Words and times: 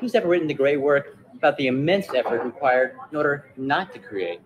who's 0.00 0.14
ever 0.14 0.28
written 0.28 0.48
the 0.48 0.54
great 0.54 0.78
work 0.78 1.18
about 1.34 1.58
the 1.58 1.66
immense 1.66 2.06
effort 2.14 2.42
required 2.42 2.96
in 3.10 3.18
order 3.18 3.44
not 3.58 3.92
to 3.92 3.98
create? 3.98 4.40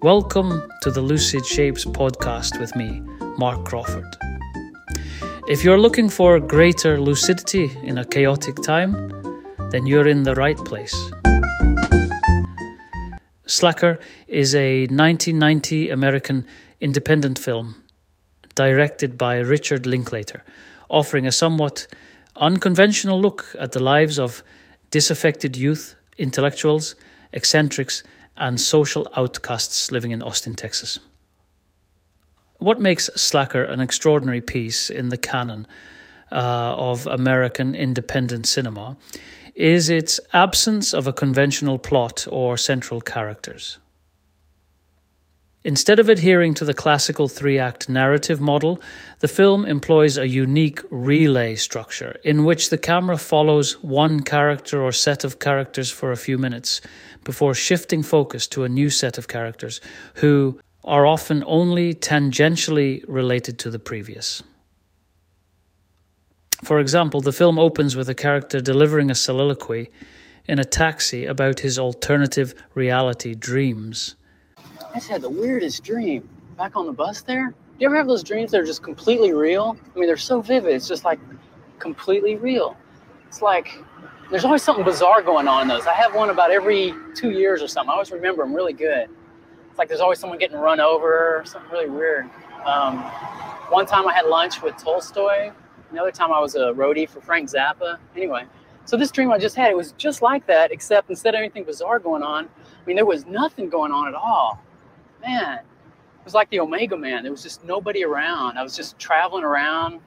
Welcome 0.00 0.62
to 0.82 0.92
the 0.92 1.00
Lucid 1.00 1.44
Shapes 1.44 1.84
podcast 1.84 2.60
with 2.60 2.76
me, 2.76 3.02
Mark 3.36 3.64
Crawford. 3.64 4.06
If 5.48 5.64
you're 5.64 5.80
looking 5.80 6.08
for 6.08 6.38
greater 6.38 7.00
lucidity 7.00 7.72
in 7.82 7.98
a 7.98 8.04
chaotic 8.04 8.54
time, 8.62 8.92
then 9.72 9.86
you're 9.86 10.06
in 10.06 10.22
the 10.22 10.36
right 10.36 10.58
place. 10.58 10.94
Slacker 13.46 13.98
is 14.28 14.54
a 14.54 14.82
1990 14.82 15.90
American 15.90 16.46
independent 16.80 17.36
film 17.36 17.82
directed 18.56 19.16
by 19.16 19.38
Richard 19.38 19.86
Linklater, 19.86 20.42
offering 20.88 21.26
a 21.26 21.32
somewhat 21.32 21.86
unconventional 22.34 23.20
look 23.20 23.54
at 23.58 23.70
the 23.70 23.82
lives 23.82 24.18
of 24.18 24.42
disaffected 24.90 25.56
youth, 25.56 25.94
intellectuals, 26.18 26.96
eccentrics, 27.32 28.02
and 28.36 28.60
social 28.60 29.06
outcasts 29.16 29.92
living 29.92 30.10
in 30.10 30.22
Austin, 30.22 30.54
Texas. 30.54 30.98
What 32.58 32.80
makes 32.80 33.10
Slacker 33.14 33.62
an 33.64 33.80
extraordinary 33.80 34.40
piece 34.40 34.90
in 34.90 35.10
the 35.10 35.18
canon 35.18 35.66
uh, 36.32 36.74
of 36.76 37.06
American 37.06 37.74
independent 37.74 38.46
cinema 38.46 38.96
is 39.54 39.88
its 39.88 40.20
absence 40.32 40.92
of 40.92 41.06
a 41.06 41.12
conventional 41.12 41.78
plot 41.78 42.26
or 42.30 42.56
central 42.56 43.00
characters. 43.00 43.78
Instead 45.66 45.98
of 45.98 46.08
adhering 46.08 46.54
to 46.54 46.64
the 46.64 46.72
classical 46.72 47.26
three 47.26 47.58
act 47.58 47.88
narrative 47.88 48.40
model, 48.40 48.80
the 49.18 49.26
film 49.26 49.64
employs 49.64 50.16
a 50.16 50.28
unique 50.28 50.80
relay 50.90 51.56
structure 51.56 52.16
in 52.22 52.44
which 52.44 52.70
the 52.70 52.78
camera 52.78 53.18
follows 53.18 53.72
one 53.82 54.20
character 54.20 54.80
or 54.80 54.92
set 54.92 55.24
of 55.24 55.40
characters 55.40 55.90
for 55.90 56.12
a 56.12 56.16
few 56.16 56.38
minutes 56.38 56.80
before 57.24 57.52
shifting 57.52 58.04
focus 58.04 58.46
to 58.46 58.62
a 58.62 58.68
new 58.68 58.88
set 58.88 59.18
of 59.18 59.26
characters 59.26 59.80
who 60.14 60.56
are 60.84 61.04
often 61.04 61.42
only 61.48 61.92
tangentially 61.92 63.04
related 63.08 63.58
to 63.58 63.68
the 63.68 63.80
previous. 63.80 64.44
For 66.62 66.78
example, 66.78 67.20
the 67.20 67.32
film 67.32 67.58
opens 67.58 67.96
with 67.96 68.08
a 68.08 68.14
character 68.14 68.60
delivering 68.60 69.10
a 69.10 69.16
soliloquy 69.16 69.90
in 70.44 70.60
a 70.60 70.64
taxi 70.64 71.26
about 71.26 71.58
his 71.58 71.76
alternative 71.76 72.54
reality 72.76 73.34
dreams. 73.34 74.14
I 74.90 74.94
just 74.94 75.08
had 75.08 75.22
the 75.22 75.30
weirdest 75.30 75.84
dream 75.84 76.28
back 76.56 76.76
on 76.76 76.86
the 76.86 76.92
bus 76.92 77.22
there. 77.22 77.48
Do 77.48 77.54
you 77.78 77.86
ever 77.88 77.96
have 77.96 78.06
those 78.06 78.22
dreams 78.22 78.50
that 78.52 78.60
are 78.60 78.64
just 78.64 78.82
completely 78.82 79.32
real? 79.32 79.76
I 79.94 79.98
mean, 79.98 80.06
they're 80.06 80.16
so 80.16 80.40
vivid. 80.40 80.74
It's 80.74 80.88
just 80.88 81.04
like 81.04 81.18
completely 81.78 82.36
real. 82.36 82.76
It's 83.28 83.42
like 83.42 83.82
there's 84.30 84.44
always 84.44 84.62
something 84.62 84.84
bizarre 84.84 85.22
going 85.22 85.46
on 85.46 85.62
in 85.62 85.68
those. 85.68 85.86
I 85.86 85.92
have 85.92 86.14
one 86.14 86.30
about 86.30 86.50
every 86.50 86.94
two 87.14 87.30
years 87.30 87.62
or 87.62 87.68
something. 87.68 87.90
I 87.90 87.92
always 87.92 88.10
remember 88.10 88.42
them 88.42 88.54
really 88.54 88.72
good. 88.72 89.08
It's 89.68 89.78
like 89.78 89.88
there's 89.88 90.00
always 90.00 90.18
someone 90.18 90.38
getting 90.38 90.56
run 90.56 90.80
over, 90.80 91.42
something 91.44 91.70
really 91.70 91.90
weird. 91.90 92.30
Um, 92.64 92.98
one 93.68 93.86
time 93.86 94.08
I 94.08 94.14
had 94.14 94.26
lunch 94.26 94.62
with 94.62 94.76
Tolstoy. 94.78 95.52
Another 95.90 96.10
time 96.10 96.32
I 96.32 96.40
was 96.40 96.54
a 96.54 96.72
roadie 96.72 97.08
for 97.08 97.20
Frank 97.20 97.50
Zappa. 97.50 97.98
Anyway, 98.16 98.44
so 98.86 98.96
this 98.96 99.10
dream 99.10 99.30
I 99.30 99.38
just 99.38 99.54
had, 99.54 99.70
it 99.70 99.76
was 99.76 99.92
just 99.92 100.22
like 100.22 100.46
that, 100.46 100.72
except 100.72 101.10
instead 101.10 101.34
of 101.34 101.38
anything 101.38 101.64
bizarre 101.64 101.98
going 101.98 102.22
on, 102.22 102.46
I 102.46 102.86
mean, 102.86 102.96
there 102.96 103.06
was 103.06 103.26
nothing 103.26 103.68
going 103.68 103.92
on 103.92 104.08
at 104.08 104.14
all 104.14 104.60
man, 105.26 105.58
it 105.58 106.24
was 106.24 106.34
like 106.34 106.50
the 106.50 106.60
Omega 106.60 106.96
Man. 106.96 107.22
There 107.22 107.32
was 107.32 107.42
just 107.42 107.64
nobody 107.64 108.04
around. 108.04 108.58
I 108.58 108.62
was 108.62 108.76
just 108.76 108.98
traveling 108.98 109.44
around, 109.44 110.00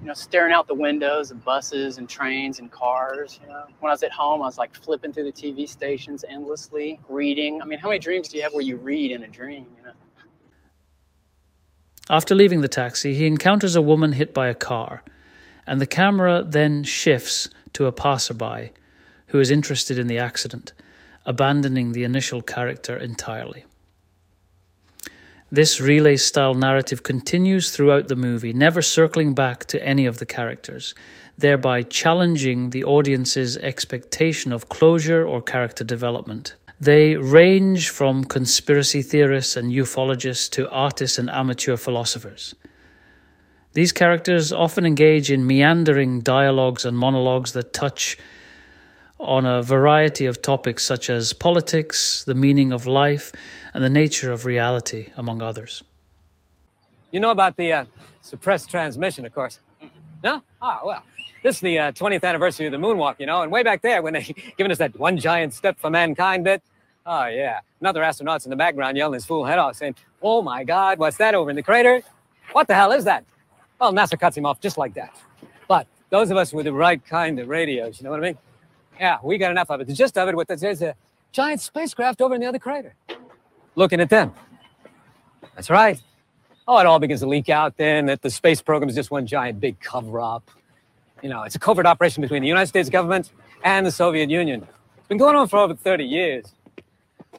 you 0.00 0.06
know, 0.06 0.14
staring 0.14 0.52
out 0.52 0.66
the 0.66 0.74
windows 0.74 1.30
of 1.30 1.44
buses 1.44 1.98
and 1.98 2.08
trains 2.08 2.58
and 2.58 2.70
cars. 2.70 3.40
You 3.42 3.48
know, 3.48 3.64
when 3.80 3.90
I 3.90 3.92
was 3.92 4.02
at 4.02 4.12
home, 4.12 4.42
I 4.42 4.46
was 4.46 4.58
like 4.58 4.74
flipping 4.74 5.12
through 5.12 5.24
the 5.24 5.32
TV 5.32 5.68
stations 5.68 6.24
endlessly, 6.28 7.00
reading. 7.08 7.60
I 7.62 7.64
mean, 7.64 7.78
how 7.78 7.88
many 7.88 7.98
dreams 7.98 8.28
do 8.28 8.36
you 8.36 8.42
have 8.42 8.52
where 8.52 8.62
you 8.62 8.76
read 8.76 9.10
in 9.10 9.22
a 9.22 9.28
dream? 9.28 9.66
You 9.76 9.84
know. 9.84 9.92
After 12.10 12.34
leaving 12.34 12.62
the 12.62 12.68
taxi, 12.68 13.14
he 13.14 13.26
encounters 13.26 13.76
a 13.76 13.82
woman 13.82 14.12
hit 14.12 14.32
by 14.32 14.48
a 14.48 14.54
car, 14.54 15.02
and 15.66 15.80
the 15.80 15.86
camera 15.86 16.42
then 16.46 16.84
shifts 16.84 17.50
to 17.74 17.86
a 17.86 17.92
passerby 17.92 18.72
who 19.26 19.40
is 19.40 19.50
interested 19.50 19.98
in 19.98 20.06
the 20.06 20.18
accident, 20.18 20.72
abandoning 21.26 21.92
the 21.92 22.04
initial 22.04 22.40
character 22.40 22.96
entirely. 22.96 23.66
This 25.50 25.80
relay 25.80 26.16
style 26.18 26.52
narrative 26.52 27.02
continues 27.02 27.70
throughout 27.70 28.08
the 28.08 28.16
movie, 28.16 28.52
never 28.52 28.82
circling 28.82 29.32
back 29.32 29.64
to 29.66 29.82
any 29.82 30.04
of 30.04 30.18
the 30.18 30.26
characters, 30.26 30.94
thereby 31.38 31.82
challenging 31.84 32.68
the 32.68 32.84
audience's 32.84 33.56
expectation 33.56 34.52
of 34.52 34.68
closure 34.68 35.26
or 35.26 35.40
character 35.40 35.84
development. 35.84 36.54
They 36.78 37.16
range 37.16 37.88
from 37.88 38.24
conspiracy 38.24 39.00
theorists 39.00 39.56
and 39.56 39.72
ufologists 39.72 40.50
to 40.50 40.70
artists 40.70 41.18
and 41.18 41.30
amateur 41.30 41.78
philosophers. 41.78 42.54
These 43.72 43.92
characters 43.92 44.52
often 44.52 44.84
engage 44.84 45.30
in 45.30 45.46
meandering 45.46 46.20
dialogues 46.20 46.84
and 46.84 46.96
monologues 46.98 47.52
that 47.52 47.72
touch 47.72 48.18
on 49.20 49.44
a 49.44 49.62
variety 49.62 50.26
of 50.26 50.42
topics 50.42 50.84
such 50.84 51.10
as 51.10 51.32
politics, 51.32 52.24
the 52.24 52.34
meaning 52.34 52.72
of 52.72 52.86
life, 52.86 53.32
and 53.74 53.82
the 53.82 53.90
nature 53.90 54.32
of 54.32 54.44
reality, 54.44 55.08
among 55.16 55.42
others. 55.42 55.82
You 57.10 57.20
know 57.20 57.30
about 57.30 57.56
the 57.56 57.72
uh, 57.72 57.84
suppressed 58.22 58.70
transmission, 58.70 59.26
of 59.26 59.34
course. 59.34 59.60
No? 60.22 60.42
Ah, 60.60 60.80
well. 60.84 61.02
This 61.42 61.56
is 61.56 61.60
the 61.60 61.78
uh, 61.78 61.92
20th 61.92 62.24
anniversary 62.24 62.66
of 62.66 62.72
the 62.72 62.78
moonwalk, 62.78 63.16
you 63.18 63.26
know, 63.26 63.42
and 63.42 63.52
way 63.52 63.62
back 63.62 63.80
there 63.80 64.02
when 64.02 64.12
they 64.12 64.22
given 64.56 64.72
us 64.72 64.78
that 64.78 64.98
one 64.98 65.16
giant 65.16 65.54
step 65.54 65.78
for 65.78 65.88
mankind 65.88 66.44
bit. 66.44 66.62
Oh, 67.06 67.26
yeah. 67.26 67.60
Another 67.80 68.02
astronaut's 68.02 68.44
in 68.44 68.50
the 68.50 68.56
background 68.56 68.96
yelling 68.96 69.14
his 69.14 69.24
fool 69.24 69.44
head 69.44 69.58
off, 69.58 69.76
saying, 69.76 69.94
Oh 70.20 70.42
my 70.42 70.64
God, 70.64 70.98
what's 70.98 71.16
that 71.18 71.34
over 71.34 71.48
in 71.48 71.56
the 71.56 71.62
crater? 71.62 72.02
What 72.52 72.66
the 72.66 72.74
hell 72.74 72.92
is 72.92 73.04
that? 73.04 73.24
Well, 73.80 73.92
NASA 73.92 74.18
cuts 74.18 74.36
him 74.36 74.44
off 74.44 74.60
just 74.60 74.76
like 74.76 74.94
that. 74.94 75.16
But 75.68 75.86
those 76.10 76.30
of 76.30 76.36
us 76.36 76.52
with 76.52 76.64
the 76.64 76.72
right 76.72 77.04
kind 77.04 77.38
of 77.38 77.48
radios, 77.48 78.00
you 78.00 78.04
know 78.04 78.10
what 78.10 78.20
I 78.20 78.24
mean? 78.24 78.38
Yeah, 78.98 79.18
we 79.22 79.38
got 79.38 79.50
enough 79.50 79.70
of 79.70 79.80
it. 79.80 79.86
The 79.86 79.92
gist 79.92 80.18
of 80.18 80.28
it, 80.28 80.34
what 80.34 80.48
there's 80.48 80.82
a 80.82 80.94
giant 81.32 81.60
spacecraft 81.60 82.20
over 82.20 82.34
in 82.34 82.40
the 82.40 82.46
other 82.46 82.58
crater. 82.58 82.94
Looking 83.74 84.00
at 84.00 84.10
them. 84.10 84.32
That's 85.54 85.70
right. 85.70 86.00
Oh, 86.66 86.78
it 86.78 86.86
all 86.86 86.98
begins 86.98 87.20
to 87.20 87.26
leak 87.26 87.48
out 87.48 87.76
then 87.76 88.06
that 88.06 88.22
the 88.22 88.30
space 88.30 88.60
program 88.60 88.88
is 88.88 88.94
just 88.94 89.10
one 89.10 89.26
giant 89.26 89.60
big 89.60 89.78
cover 89.80 90.20
up. 90.20 90.50
You 91.22 91.28
know, 91.28 91.42
it's 91.42 91.54
a 91.54 91.58
covert 91.58 91.86
operation 91.86 92.20
between 92.20 92.42
the 92.42 92.48
United 92.48 92.66
States 92.66 92.88
government 92.88 93.32
and 93.64 93.86
the 93.86 93.90
Soviet 93.90 94.30
Union. 94.30 94.66
It's 94.96 95.08
been 95.08 95.18
going 95.18 95.36
on 95.36 95.48
for 95.48 95.58
over 95.58 95.74
30 95.74 96.04
years. 96.04 96.52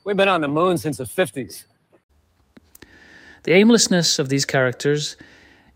We've 0.04 0.18
been 0.18 0.28
on 0.28 0.42
the 0.42 0.48
moon 0.48 0.78
since 0.78 0.98
the 0.98 1.04
50s. 1.04 1.66
The 3.44 3.54
aimlessness 3.54 4.20
of 4.20 4.30
these 4.30 4.46
characters 4.46 5.16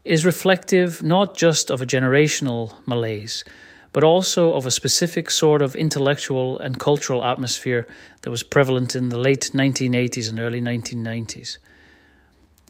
is 0.03 0.25
reflective 0.25 1.01
not 1.01 1.37
just 1.37 1.69
of 1.69 1.81
a 1.81 1.85
generational 1.85 2.75
malaise, 2.85 3.43
but 3.93 4.03
also 4.03 4.53
of 4.53 4.65
a 4.65 4.71
specific 4.71 5.29
sort 5.29 5.61
of 5.61 5.75
intellectual 5.75 6.59
and 6.59 6.79
cultural 6.79 7.23
atmosphere 7.23 7.87
that 8.23 8.31
was 8.31 8.43
prevalent 8.43 8.95
in 8.95 9.09
the 9.09 9.17
late 9.17 9.51
1980s 9.53 10.29
and 10.29 10.39
early 10.39 10.59
1990s. 10.59 11.59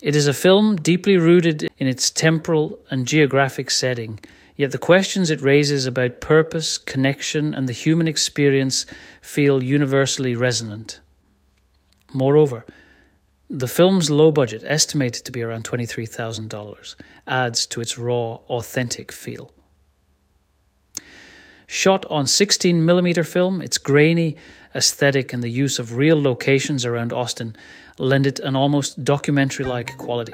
It 0.01 0.17
is 0.17 0.27
a 0.27 0.33
film 0.33 0.75
deeply 0.75 1.15
rooted 1.15 1.69
in 1.77 1.87
its 1.87 2.11
temporal 2.11 2.77
and 2.91 3.07
geographic 3.07 3.71
setting, 3.71 4.19
yet 4.57 4.71
the 4.71 4.77
questions 4.77 5.29
it 5.29 5.41
raises 5.41 5.85
about 5.85 6.19
purpose, 6.19 6.77
connection, 6.77 7.53
and 7.53 7.69
the 7.69 7.73
human 7.73 8.09
experience 8.09 8.85
feel 9.21 9.63
universally 9.63 10.35
resonant. 10.35 10.99
Moreover, 12.13 12.65
the 13.49 13.67
film's 13.67 14.09
low 14.09 14.29
budget, 14.31 14.63
estimated 14.65 15.23
to 15.23 15.31
be 15.31 15.41
around 15.41 15.63
$23,000, 15.63 16.95
adds 17.25 17.65
to 17.67 17.79
its 17.79 17.97
raw, 17.97 18.35
authentic 18.49 19.11
feel. 19.11 19.53
Shot 21.73 22.05
on 22.05 22.25
16mm 22.25 23.25
film, 23.25 23.59
its 23.59 23.79
grainy 23.79 24.35
aesthetic 24.75 25.33
and 25.33 25.41
the 25.41 25.49
use 25.49 25.79
of 25.79 25.95
real 25.95 26.21
locations 26.21 26.85
around 26.85 27.11
Austin 27.11 27.55
lend 27.97 28.27
it 28.27 28.39
an 28.41 28.55
almost 28.55 29.03
documentary 29.03 29.65
like 29.65 29.97
quality. 29.97 30.33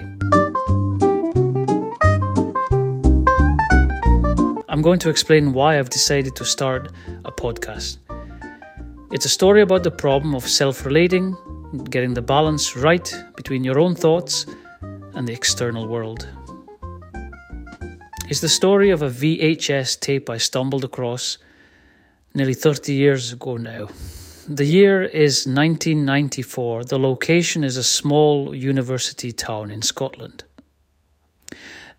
I'm 4.68 4.81
going 4.81 5.00
to 5.00 5.09
explain 5.09 5.53
why 5.53 5.80
I've 5.80 5.89
decided 5.89 6.36
to 6.36 6.44
start 6.44 6.91
a 7.24 7.31
podcast. 7.31 8.00
It's 9.13 9.24
a 9.24 9.30
story 9.30 9.62
about 9.62 9.83
the 9.83 9.91
problem 9.91 10.36
of 10.36 10.45
self 10.45 10.86
relating, 10.86 11.38
getting 11.89 12.15
the 12.15 12.21
balance 12.21 12.75
right 12.75 13.15
between 13.38 13.63
your 13.63 13.80
own 13.80 13.95
thoughts 13.95 14.45
and 15.13 15.25
the 15.25 15.31
external 15.31 15.88
world 15.88 16.27
is 18.30 18.42
the 18.42 18.50
story 18.50 18.92
of 18.92 19.02
a 19.02 19.10
VHS 19.10 20.00
tape 20.00 20.30
I 20.30 20.38
stumbled 20.38 20.84
across 20.84 21.40
nearly 22.36 22.54
30 22.54 22.94
years 22.94 23.34
ago 23.34 23.58
now. 23.58 23.90
The 24.48 24.66
year 24.66 25.04
is 25.04 25.48
1994. 25.48 26.84
The 26.84 27.00
location 27.00 27.64
is 27.64 27.76
a 27.76 27.84
small 27.84 28.54
university 28.54 29.31
town 29.31 29.72
in 29.72 29.81
Scotland. 29.81 30.44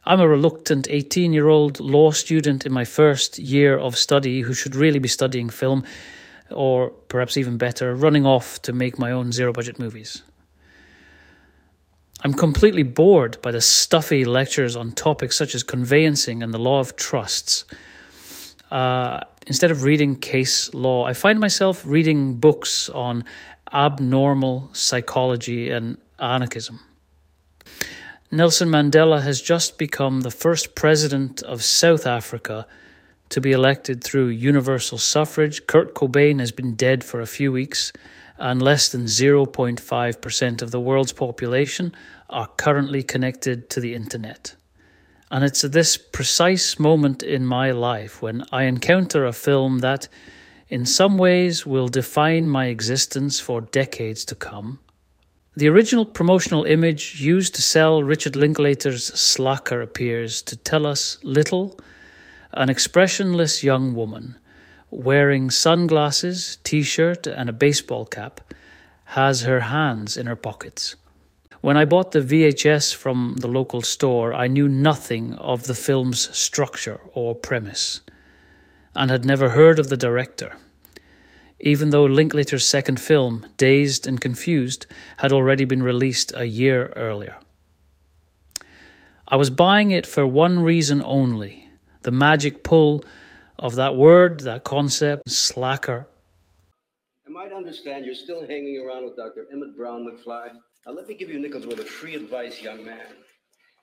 I'm 0.05 0.21
a 0.21 0.29
reluctant 0.29 0.87
18 0.89 1.33
year 1.33 1.49
old 1.49 1.81
law 1.81 2.13
student 2.13 2.65
in 2.65 2.73
my 2.73 2.85
first 2.85 3.41
year 3.41 3.77
of 3.77 3.99
study 3.99 4.43
who 4.43 4.55
should 4.55 4.77
really 4.77 5.01
be 5.01 5.09
studying 5.09 5.51
film, 5.51 5.83
or 6.49 6.91
perhaps 7.09 7.37
even 7.37 7.59
better, 7.59 7.97
running 7.97 8.25
off 8.25 8.63
to 8.63 8.73
make 8.73 9.01
my 9.01 9.11
own 9.11 9.33
zero 9.33 9.53
budget 9.53 9.81
movies. 9.81 10.23
I'm 12.23 12.35
completely 12.35 12.83
bored 12.83 13.41
by 13.41 13.51
the 13.51 13.63
stuffy 13.63 14.27
lectures 14.27 14.77
on 14.77 14.93
topics 14.93 15.37
such 15.37 15.55
as 15.55 15.63
conveyancing 15.63 16.43
and 16.43 16.53
the 16.53 16.59
law 16.59 16.81
of 16.81 16.97
trusts. 16.97 17.65
Uh, 18.71 19.21
instead 19.47 19.71
of 19.71 19.85
reading 19.85 20.17
case 20.17 20.73
law, 20.75 21.05
I 21.07 21.15
find 21.15 21.41
myself 21.41 21.83
reading 21.87 22.35
books 22.35 22.91
on 22.91 23.25
abnormal 23.73 24.69
psychology 24.75 25.71
and 25.71 25.97
anarchism. 26.19 26.81
Nelson 28.31 28.69
Mandela 28.69 29.23
has 29.23 29.41
just 29.41 29.79
become 29.79 30.21
the 30.21 30.31
first 30.31 30.75
president 30.75 31.43
of 31.43 31.65
South 31.65 32.07
Africa 32.07 32.67
to 33.31 33.41
be 33.41 33.53
elected 33.53 34.05
through 34.05 34.29
universal 34.29 34.99
suffrage. 34.99 35.67
Kurt 35.67 35.95
Cobain 35.95 36.39
has 36.39 36.53
been 36.53 36.75
dead 36.75 37.03
for 37.03 37.21
a 37.21 37.27
few 37.27 37.51
weeks, 37.51 37.93
and 38.41 38.61
less 38.61 38.89
than 38.89 39.05
0.5% 39.05 40.63
of 40.63 40.71
the 40.71 40.81
world's 40.81 41.13
population 41.13 41.95
are 42.29 42.49
currently 42.57 43.03
connected 43.03 43.71
to 43.71 43.81
the 43.81 43.95
internet. 43.95 44.57
And 45.31 45.45
it's 45.45 45.63
at 45.63 45.73
this 45.73 45.97
precise 45.97 46.79
moment 46.79 47.23
in 47.23 47.47
my 47.47 47.71
life 47.71 48.21
when 48.21 48.45
I 48.51 48.65
encounter 48.65 49.25
a 49.25 49.33
film 49.33 49.79
that, 49.79 50.09
in 50.69 50.85
some 50.85 51.19
ways, 51.19 51.65
will 51.65 51.87
define 51.87 52.49
my 52.49 52.67
existence 52.67 53.39
for 53.39 53.61
decades 53.61 54.25
to 54.25 54.35
come 54.35 54.81
the 55.57 55.69
original 55.69 56.07
promotional 56.07 56.65
image 56.65 57.21
used 57.21 57.55
to 57.57 57.63
sell 57.63 58.03
Richard 58.03 58.35
Linklater's 58.35 59.07
Slacker 59.07 59.83
appears 59.83 60.43
to 60.43 60.57
tell 60.57 60.87
us 60.87 61.19
little 61.23 61.79
an 62.53 62.71
expressionless 62.71 63.63
young 63.63 63.95
woman 63.95 64.39
wearing 64.91 65.51
sunglasses, 65.51 66.59
t 66.65 66.83
shirt, 66.83 67.27
and 67.27 67.49
a 67.49 67.53
baseball 67.53 68.05
cap 68.07 68.41
has 69.17 69.43
her 69.43 69.61
hands 69.61 70.17
in 70.17 70.27
her 70.27 70.37
pockets. 70.37 70.97
When 71.61 71.77
I 71.77 71.85
bought 71.85 72.13
the 72.13 72.21
VHS 72.21 72.95
from 72.95 73.37
the 73.41 73.49
local 73.49 73.83
store, 73.83 74.33
I 74.33 74.47
knew 74.47 74.69
nothing 74.69 75.35
of 75.35 75.65
the 75.65 75.75
film's 75.75 76.35
structure 76.37 77.01
or 77.13 77.35
premise 77.35 78.01
and 78.95 79.11
had 79.11 79.25
never 79.25 79.51
heard 79.51 79.79
of 79.79 79.89
the 79.89 79.97
director 79.97 80.57
even 81.61 81.91
though 81.91 82.05
Linklater's 82.05 82.65
second 82.65 82.99
film, 83.01 83.47
Dazed 83.57 84.07
and 84.07 84.21
Confused, 84.21 84.87
had 85.19 85.33
already 85.33 85.65
been 85.65 85.83
released 85.83 86.33
a 86.35 86.47
year 86.47 86.93
earlier. 86.97 87.37
I 89.29 89.37
was 89.37 89.51
buying 89.51 89.91
it 89.91 90.07
for 90.07 90.27
one 90.27 90.61
reason 90.61 91.03
only 91.05 91.69
the 92.03 92.11
magic 92.11 92.65
pull 92.65 93.05
of 93.61 93.75
that 93.75 93.95
word, 93.95 94.41
that 94.41 94.65
concept, 94.65 95.31
slacker. 95.31 96.09
I 97.27 97.31
might 97.31 97.53
understand 97.53 98.07
you're 98.07 98.15
still 98.15 98.41
hanging 98.41 98.83
around 98.85 99.05
with 99.05 99.17
Dr. 99.17 99.47
Emmett 99.53 99.77
Brown 99.77 100.07
McFly. 100.07 100.49
Now, 100.87 100.93
let 100.93 101.07
me 101.07 101.15
give 101.15 101.29
you 101.29 101.39
nickel's 101.39 101.67
worth 101.67 101.79
of 101.79 101.87
free 101.87 102.15
advice, 102.15 102.63
young 102.63 102.85
man. 102.85 103.07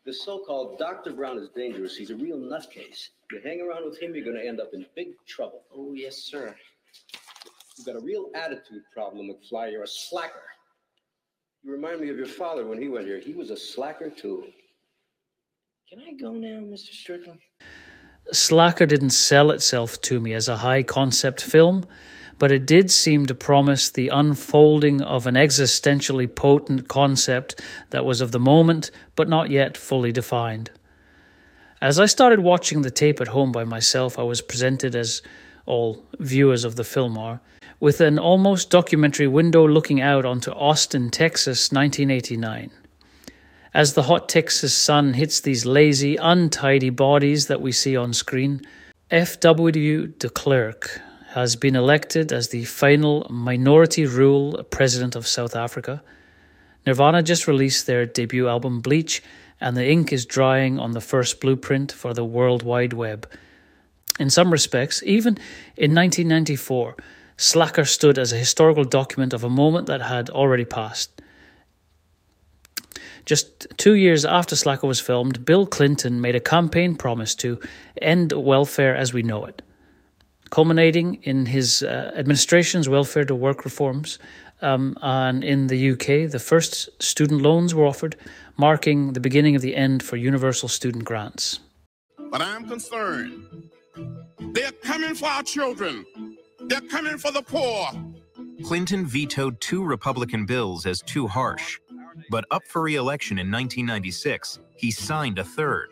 The 0.06 0.14
so 0.14 0.44
called 0.46 0.80
Dr. 0.80 1.14
Brown 1.14 1.38
is 1.38 1.50
dangerous. 1.56 1.96
He's 1.96 2.10
a 2.10 2.16
real 2.16 2.38
nutcase. 2.38 3.10
You 3.32 3.40
hang 3.44 3.62
around 3.62 3.86
with 3.86 4.02
him, 4.02 4.16
you're 4.16 4.26
going 4.26 4.38
to 4.38 4.48
end 4.48 4.60
up 4.60 4.72
in 4.74 4.86
big 4.96 5.10
trouble. 5.28 5.64
Oh, 5.72 5.94
yes, 5.94 6.24
sir. 6.24 6.56
You've 7.78 7.86
got 7.86 7.96
a 7.96 8.04
real 8.04 8.32
attitude 8.34 8.82
problem, 8.92 9.30
McFly. 9.30 9.72
You're 9.72 9.84
a 9.84 9.88
slacker. 9.88 10.42
You 11.64 11.72
remind 11.72 12.02
me 12.02 12.10
of 12.10 12.18
your 12.18 12.26
father 12.26 12.66
when 12.66 12.82
he 12.82 12.88
went 12.88 13.06
here. 13.06 13.20
He 13.20 13.34
was 13.34 13.52
a 13.52 13.58
slacker, 13.58 14.10
too. 14.10 14.46
Can 15.88 16.00
I 16.00 16.14
go 16.14 16.32
now, 16.32 16.62
Mr. 16.62 16.90
Strickland? 16.94 17.40
Slacker 18.32 18.86
didn't 18.86 19.12
sell 19.12 19.52
itself 19.52 20.02
to 20.02 20.20
me 20.20 20.34
as 20.34 20.48
a 20.48 20.58
high 20.58 20.84
concept 20.84 21.42
film, 21.42 21.86
but 22.40 22.52
it 22.52 22.66
did 22.66 22.92
seem 22.92 23.26
to 23.26 23.36
promise 23.36 23.90
the 23.90 24.10
unfolding 24.10 25.02
of 25.02 25.26
an 25.28 25.36
existentially 25.36 26.34
potent 26.34 26.88
concept 26.88 27.62
that 27.90 28.06
was 28.06 28.22
of 28.22 28.32
the 28.32 28.40
moment, 28.40 28.92
but 29.16 29.30
not 29.30 29.50
yet 29.50 29.76
fully 29.78 30.12
defined. 30.12 30.70
As 31.82 32.00
I 32.00 32.06
started 32.06 32.40
watching 32.40 32.82
the 32.82 32.92
tape 32.92 33.22
at 33.22 33.30
home 33.30 33.52
by 33.52 33.64
myself, 33.64 34.20
I 34.20 34.24
was 34.24 34.42
presented 34.42 34.96
as 34.96 35.22
all 35.66 36.04
viewers 36.20 36.64
of 36.64 36.76
the 36.76 36.84
film 36.84 37.18
are 37.18 37.40
with 37.80 38.02
an 38.02 38.18
almost 38.18 38.72
documentary 38.72 39.28
window 39.28 39.68
looking 39.68 40.02
out 40.02 40.26
onto 40.26 40.52
Austin, 40.52 41.10
Texas, 41.10 41.72
1989. 41.72 42.72
As 43.78 43.94
the 43.94 44.02
hot 44.02 44.28
Texas 44.28 44.74
sun 44.74 45.14
hits 45.14 45.40
these 45.40 45.64
lazy, 45.64 46.16
untidy 46.16 46.90
bodies 46.90 47.46
that 47.46 47.62
we 47.62 47.72
see 47.72 47.96
on 47.96 48.12
screen, 48.12 48.62
F.W. 49.12 50.08
de 50.08 50.30
Klerk 50.32 51.00
has 51.34 51.56
been 51.56 51.76
elected 51.76 52.34
as 52.34 52.48
the 52.48 52.66
final 52.66 53.28
minority 53.30 54.08
rule 54.08 54.64
president 54.72 55.16
of 55.16 55.28
South 55.28 55.56
Africa. 55.56 56.02
Nirvana 56.88 57.22
just 57.22 57.48
released 57.48 57.86
their 57.86 58.08
debut 58.08 58.48
album 58.48 58.82
Bleach, 58.82 59.22
and 59.62 59.78
the 59.78 59.88
ink 59.88 60.12
is 60.12 60.26
drying 60.26 60.80
on 60.80 60.94
the 60.94 61.00
first 61.00 61.40
blueprint 61.40 61.92
for 61.92 62.16
the 62.16 62.26
World 62.26 62.64
Wide 62.64 62.94
Web. 62.94 63.30
In 64.20 64.32
some 64.32 64.52
respects, 64.52 65.04
even 65.04 65.38
in 65.78 65.94
1994, 65.94 66.96
Slacker 67.38 67.86
stood 67.86 68.18
as 68.18 68.34
a 68.34 68.38
historical 68.38 68.86
document 68.86 69.34
of 69.34 69.44
a 69.44 69.52
moment 69.52 69.86
that 69.86 70.02
had 70.02 70.32
already 70.32 70.66
passed. 70.66 71.22
Just 73.26 73.68
two 73.78 73.94
years 73.94 74.26
after 74.26 74.56
Slacker 74.56 74.88
was 74.88 75.00
filmed, 75.00 75.46
Bill 75.46 75.66
Clinton 75.66 76.22
made 76.22 76.36
a 76.36 76.40
campaign 76.40 76.96
promise 76.96 77.36
to 77.36 77.60
end 78.02 78.32
welfare 78.32 78.96
as 78.96 79.14
we 79.14 79.24
know 79.24 79.46
it, 79.46 79.62
culminating 80.50 81.16
in 81.24 81.46
his 81.46 81.84
uh, 81.84 82.12
administration's 82.16 82.90
welfare 82.90 83.26
to 83.26 83.36
work 83.36 83.66
reforms. 83.66 84.20
Um, 84.62 84.98
and 85.02 85.44
in 85.44 85.68
the 85.68 85.92
UK, 85.92 86.32
the 86.32 86.40
first 86.40 86.90
student 87.02 87.42
loans 87.42 87.76
were 87.76 87.86
offered, 87.86 88.16
marking 88.58 89.14
the 89.14 89.20
beginning 89.20 89.56
of 89.56 89.62
the 89.62 89.76
end 89.76 90.02
for 90.02 90.18
universal 90.18 90.68
student 90.68 91.06
grants. 91.06 91.60
But 92.32 92.42
I'm 92.42 92.68
concerned. 92.68 93.70
They're 94.40 94.72
coming 94.72 95.16
for 95.16 95.28
our 95.28 95.44
children. 95.44 96.06
They're 96.62 96.82
coming 96.82 97.18
for 97.18 97.32
the 97.32 97.42
poor. 97.42 97.90
Clinton 98.64 99.06
vetoed 99.06 99.62
two 99.62 99.84
Republican 99.84 100.46
bills 100.46 100.86
as 100.86 101.02
too 101.02 101.28
harsh. 101.28 101.80
But 102.30 102.46
up 102.52 102.64
for 102.68 102.82
re 102.82 102.96
election 102.96 103.40
in 103.40 103.52
1996, 103.52 104.60
he 104.76 104.92
signed 104.92 105.40
a 105.40 105.44
third. 105.44 105.90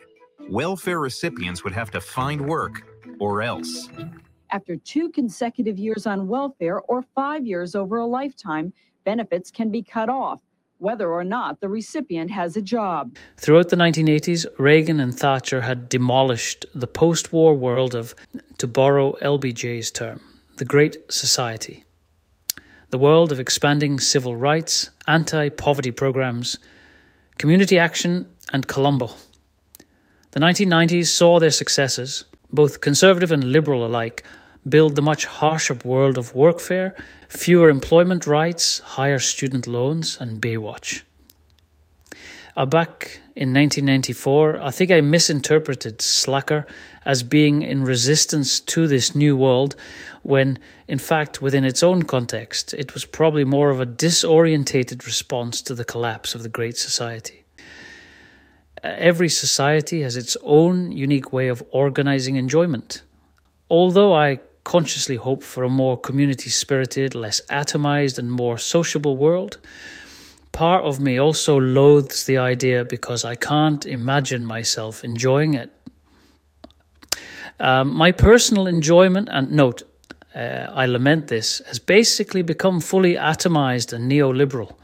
Welfare 0.50 1.00
recipients 1.00 1.64
would 1.64 1.72
have 1.72 1.90
to 1.92 2.00
find 2.00 2.40
work 2.40 2.82
or 3.18 3.42
else. 3.42 3.88
After 4.50 4.76
two 4.76 5.10
consecutive 5.10 5.78
years 5.78 6.06
on 6.06 6.28
welfare 6.28 6.80
or 6.82 7.02
five 7.14 7.46
years 7.46 7.74
over 7.74 7.96
a 7.96 8.06
lifetime, 8.06 8.72
benefits 9.04 9.50
can 9.50 9.70
be 9.70 9.82
cut 9.82 10.08
off, 10.08 10.40
whether 10.78 11.10
or 11.10 11.24
not 11.24 11.60
the 11.60 11.68
recipient 11.68 12.30
has 12.30 12.56
a 12.56 12.62
job. 12.62 13.16
Throughout 13.38 13.70
the 13.70 13.76
1980s, 13.76 14.46
Reagan 14.58 15.00
and 15.00 15.18
Thatcher 15.18 15.62
had 15.62 15.88
demolished 15.88 16.66
the 16.74 16.86
post 16.86 17.32
war 17.32 17.54
world 17.54 17.94
of, 17.94 18.14
to 18.58 18.66
borrow 18.66 19.12
LBJ's 19.22 19.90
term, 19.90 20.20
the 20.58 20.64
Great 20.64 21.10
Society, 21.10 21.85
the 22.90 22.98
world 22.98 23.32
of 23.32 23.40
expanding 23.40 23.98
civil 23.98 24.36
rights, 24.36 24.90
anti 25.06 25.48
poverty 25.48 25.90
programs, 25.90 26.58
community 27.38 27.78
action, 27.78 28.26
and 28.52 28.66
Columbo. 28.66 29.10
The 30.30 30.40
1990s 30.40 31.06
saw 31.06 31.40
their 31.40 31.50
successors, 31.50 32.24
both 32.52 32.80
conservative 32.80 33.32
and 33.32 33.44
liberal 33.44 33.84
alike, 33.84 34.24
build 34.68 34.94
the 34.94 35.02
much 35.02 35.24
harsher 35.24 35.78
world 35.84 36.18
of 36.18 36.34
workfare, 36.34 36.94
fewer 37.28 37.68
employment 37.68 38.26
rights, 38.26 38.80
higher 38.80 39.18
student 39.18 39.66
loans, 39.66 40.18
and 40.20 40.40
Baywatch. 40.40 41.02
Uh, 42.56 42.64
back 42.64 43.20
in 43.34 43.52
1994, 43.52 44.62
I 44.62 44.70
think 44.70 44.90
I 44.90 45.02
misinterpreted 45.02 46.00
Slacker 46.00 46.66
as 47.04 47.22
being 47.22 47.62
in 47.62 47.84
resistance 47.84 48.60
to 48.60 48.86
this 48.86 49.14
new 49.14 49.36
world, 49.36 49.76
when 50.26 50.58
in 50.88 50.98
fact, 50.98 51.40
within 51.40 51.64
its 51.64 51.82
own 51.84 52.02
context, 52.02 52.74
it 52.74 52.94
was 52.94 53.04
probably 53.04 53.44
more 53.44 53.70
of 53.70 53.80
a 53.80 53.86
disorientated 53.86 55.06
response 55.06 55.62
to 55.62 55.74
the 55.74 55.84
collapse 55.84 56.34
of 56.34 56.42
the 56.42 56.48
Great 56.48 56.76
Society. 56.76 57.44
Every 58.82 59.28
society 59.28 60.02
has 60.02 60.16
its 60.16 60.36
own 60.42 60.90
unique 60.90 61.32
way 61.32 61.46
of 61.48 61.62
organizing 61.70 62.34
enjoyment. 62.36 63.02
Although 63.70 64.14
I 64.14 64.40
consciously 64.64 65.14
hope 65.16 65.44
for 65.44 65.62
a 65.62 65.68
more 65.68 65.96
community 65.96 66.50
spirited, 66.50 67.14
less 67.14 67.40
atomized, 67.48 68.18
and 68.18 68.30
more 68.30 68.58
sociable 68.58 69.16
world, 69.16 69.58
part 70.50 70.84
of 70.84 70.98
me 70.98 71.18
also 71.18 71.56
loathes 71.58 72.26
the 72.26 72.38
idea 72.38 72.84
because 72.84 73.24
I 73.24 73.36
can't 73.36 73.86
imagine 73.86 74.44
myself 74.44 75.04
enjoying 75.04 75.54
it. 75.54 75.70
Um, 77.58 77.94
my 77.94 78.12
personal 78.12 78.66
enjoyment, 78.66 79.28
and 79.30 79.50
note, 79.50 79.82
uh, 80.36 80.70
I 80.74 80.86
lament 80.86 81.28
this, 81.28 81.62
has 81.66 81.78
basically 81.78 82.42
become 82.42 82.80
fully 82.80 83.14
atomized 83.14 83.92
and 83.94 84.10
neoliberal. 84.10 84.74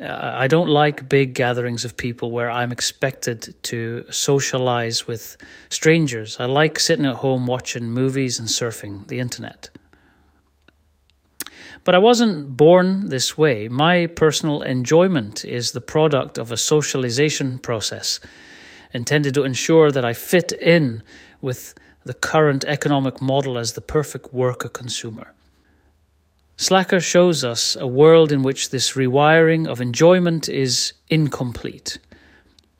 Uh, 0.00 0.32
I 0.34 0.48
don't 0.48 0.68
like 0.68 1.08
big 1.08 1.34
gatherings 1.34 1.84
of 1.84 1.96
people 1.96 2.30
where 2.30 2.50
I'm 2.50 2.72
expected 2.72 3.54
to 3.64 4.06
socialize 4.10 5.06
with 5.06 5.36
strangers. 5.68 6.40
I 6.40 6.46
like 6.46 6.78
sitting 6.78 7.04
at 7.04 7.16
home 7.16 7.46
watching 7.46 7.90
movies 7.90 8.38
and 8.38 8.48
surfing 8.48 9.06
the 9.08 9.20
internet. 9.20 9.68
But 11.84 11.94
I 11.94 11.98
wasn't 11.98 12.56
born 12.56 13.10
this 13.10 13.36
way. 13.36 13.68
My 13.68 14.06
personal 14.06 14.62
enjoyment 14.62 15.44
is 15.44 15.72
the 15.72 15.80
product 15.80 16.38
of 16.38 16.50
a 16.50 16.56
socialization 16.56 17.58
process 17.58 18.20
intended 18.94 19.34
to 19.34 19.44
ensure 19.44 19.90
that 19.90 20.04
I 20.04 20.14
fit 20.14 20.52
in 20.52 21.02
with 21.40 21.74
the 22.04 22.14
current 22.14 22.64
economic 22.64 23.20
model 23.20 23.58
as 23.58 23.72
the 23.72 23.80
perfect 23.80 24.32
worker 24.32 24.68
consumer. 24.68 25.32
Slacker 26.56 27.00
shows 27.00 27.42
us 27.44 27.76
a 27.76 27.86
world 27.86 28.30
in 28.30 28.42
which 28.42 28.70
this 28.70 28.92
rewiring 28.92 29.66
of 29.66 29.80
enjoyment 29.80 30.48
is 30.48 30.92
incomplete. 31.08 31.98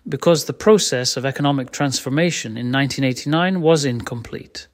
Because 0.09 0.45
the 0.45 0.53
process 0.53 1.17
of 1.17 1.25
economic 1.25 1.71
transformation 1.71 2.53
in 2.57 2.71
1989 2.73 3.61
was 3.61 3.85
incomplete. 3.85 4.67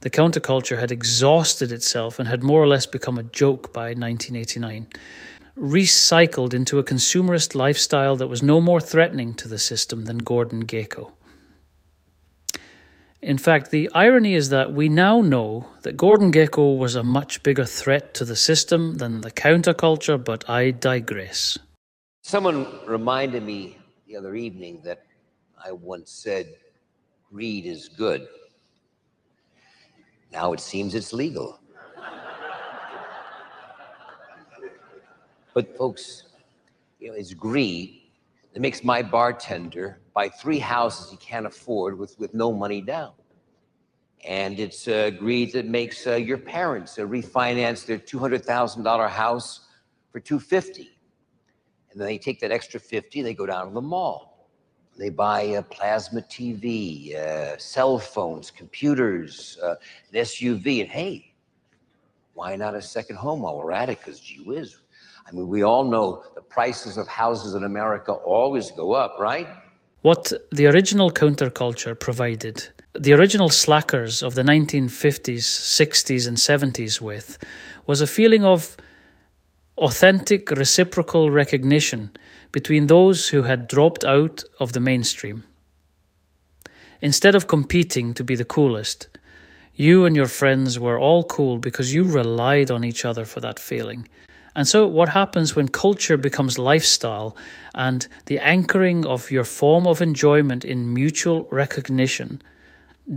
The 0.00 0.10
counterculture 0.10 0.78
had 0.78 0.92
exhausted 0.92 1.72
itself 1.72 2.18
and 2.18 2.28
had 2.28 2.42
more 2.42 2.62
or 2.62 2.66
less 2.66 2.86
become 2.86 3.18
a 3.18 3.22
joke 3.22 3.72
by 3.72 3.94
1989, 3.94 4.86
recycled 5.58 6.52
into 6.52 6.78
a 6.78 6.84
consumerist 6.84 7.54
lifestyle 7.54 8.16
that 8.16 8.28
was 8.28 8.42
no 8.42 8.60
more 8.60 8.80
threatening 8.80 9.32
to 9.34 9.48
the 9.48 9.58
system 9.58 10.04
than 10.04 10.18
Gordon 10.18 10.66
Gekko. 10.66 11.12
In 13.26 13.38
fact, 13.38 13.72
the 13.72 13.90
irony 13.92 14.36
is 14.36 14.50
that 14.50 14.72
we 14.72 14.88
now 14.88 15.20
know 15.20 15.66
that 15.82 15.96
Gordon 15.96 16.30
Gekko 16.30 16.78
was 16.78 16.94
a 16.94 17.02
much 17.02 17.42
bigger 17.42 17.64
threat 17.64 18.14
to 18.14 18.24
the 18.24 18.36
system 18.36 18.98
than 18.98 19.22
the 19.22 19.32
counterculture, 19.32 20.16
but 20.16 20.48
I 20.48 20.70
digress. 20.70 21.58
Someone 22.22 22.68
reminded 22.86 23.42
me 23.42 23.78
the 24.06 24.14
other 24.14 24.36
evening 24.36 24.80
that 24.84 25.02
I 25.58 25.72
once 25.72 26.12
said 26.12 26.54
greed 27.28 27.66
is 27.66 27.88
good. 27.88 28.28
Now 30.30 30.52
it 30.52 30.60
seems 30.60 30.94
it's 30.94 31.12
legal. 31.12 31.58
but, 35.52 35.76
folks, 35.76 36.22
you 37.00 37.08
know, 37.08 37.14
it's 37.14 37.34
greed 37.34 38.05
that 38.56 38.62
makes 38.62 38.82
my 38.82 39.02
bartender 39.02 39.98
buy 40.14 40.30
three 40.30 40.58
houses 40.58 41.10
he 41.10 41.18
can't 41.18 41.44
afford 41.44 41.98
with, 41.98 42.18
with 42.18 42.32
no 42.32 42.50
money 42.50 42.80
down. 42.80 43.12
And 44.26 44.58
it's 44.58 44.88
uh, 44.88 45.10
greed 45.10 45.52
that 45.52 45.66
makes 45.66 46.06
uh, 46.06 46.14
your 46.14 46.38
parents 46.38 46.98
uh, 46.98 47.02
refinance 47.02 47.84
their 47.84 47.98
$200,000 47.98 49.10
house 49.10 49.60
for 50.10 50.20
250 50.20 50.90
And 51.90 52.00
then 52.00 52.08
they 52.08 52.16
take 52.16 52.40
that 52.40 52.50
extra 52.50 52.80
50 52.80 53.20
they 53.20 53.34
go 53.34 53.44
down 53.44 53.68
to 53.68 53.74
the 53.74 53.82
mall. 53.82 54.48
They 54.96 55.10
buy 55.10 55.42
a 55.42 55.62
plasma 55.62 56.22
TV, 56.22 57.14
uh, 57.14 57.58
cell 57.58 57.98
phones, 57.98 58.50
computers, 58.50 59.58
uh, 59.62 59.74
an 60.14 60.20
SUV, 60.22 60.80
and 60.80 60.88
hey, 60.88 61.34
why 62.32 62.56
not 62.56 62.74
a 62.74 62.80
second 62.80 63.16
home 63.16 63.42
while 63.42 63.58
we're 63.58 63.72
at 63.72 63.90
it? 63.90 63.98
Because 63.98 64.18
gee 64.18 64.42
whiz, 64.44 64.78
I 65.26 65.32
mean, 65.32 65.48
we 65.48 65.62
all 65.62 65.84
know 65.84 66.22
the 66.34 66.40
prices 66.40 66.96
of 66.96 67.08
houses 67.08 67.54
in 67.54 67.64
America 67.64 68.12
always 68.12 68.70
go 68.70 68.92
up, 68.92 69.16
right? 69.18 69.48
What 70.02 70.32
the 70.52 70.66
original 70.66 71.10
counterculture 71.10 71.98
provided, 71.98 72.68
the 72.94 73.12
original 73.12 73.48
slackers 73.48 74.22
of 74.22 74.36
the 74.36 74.42
1950s, 74.42 75.38
60s, 75.38 76.28
and 76.28 76.36
70s 76.36 77.00
with, 77.00 77.38
was 77.86 78.00
a 78.00 78.06
feeling 78.06 78.44
of 78.44 78.76
authentic 79.78 80.50
reciprocal 80.52 81.30
recognition 81.30 82.10
between 82.52 82.86
those 82.86 83.28
who 83.28 83.42
had 83.42 83.66
dropped 83.66 84.04
out 84.04 84.44
of 84.60 84.74
the 84.74 84.80
mainstream. 84.80 85.42
Instead 87.02 87.34
of 87.34 87.48
competing 87.48 88.14
to 88.14 88.22
be 88.22 88.36
the 88.36 88.44
coolest, 88.44 89.08
you 89.74 90.04
and 90.04 90.14
your 90.14 90.28
friends 90.28 90.78
were 90.78 90.98
all 90.98 91.24
cool 91.24 91.58
because 91.58 91.92
you 91.92 92.04
relied 92.04 92.70
on 92.70 92.84
each 92.84 93.04
other 93.04 93.24
for 93.24 93.40
that 93.40 93.58
feeling 93.58 94.08
and 94.56 94.66
so, 94.66 94.86
what 94.86 95.10
happens 95.10 95.54
when 95.54 95.68
culture 95.68 96.16
becomes 96.16 96.58
lifestyle 96.58 97.36
and 97.74 98.08
the 98.24 98.38
anchoring 98.38 99.04
of 99.04 99.30
your 99.30 99.44
form 99.44 99.86
of 99.86 100.00
enjoyment 100.00 100.64
in 100.64 100.94
mutual 100.94 101.46
recognition 101.50 102.40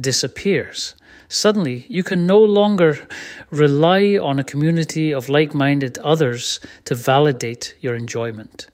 disappears? 0.02 0.96
Suddenly, 1.30 1.86
you 1.88 2.04
can 2.04 2.28
no 2.28 2.40
longer 2.40 3.08
rely 3.52 4.18
on 4.22 4.38
a 4.38 4.44
community 4.44 5.14
of 5.14 5.30
like 5.30 5.54
minded 5.54 5.98
others 6.00 6.60
to 6.84 6.94
validate 6.94 7.74
your 7.80 7.96
enjoyment. 7.96 8.68